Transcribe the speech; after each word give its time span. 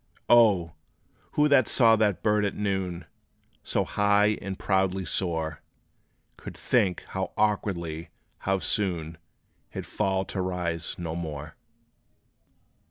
O! 0.29 0.71
who 1.33 1.47
that 1.49 1.67
saw 1.67 1.95
that 1.95 2.23
bird 2.23 2.43
at 2.43 2.55
noon 2.55 3.05
So 3.61 3.83
high 3.83 4.39
and 4.41 4.57
proudly 4.57 5.05
soar, 5.05 5.61
Could 6.37 6.57
think 6.57 7.03
how 7.09 7.33
awkwardly 7.37 8.09
how 8.39 8.57
soon, 8.57 9.19
He 9.69 9.79
'd 9.81 9.85
fall 9.85 10.25
to 10.25 10.41
rise 10.41 10.97
no 10.97 11.15
more? 11.15 11.55